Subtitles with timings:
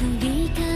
[0.00, 0.69] 分离开。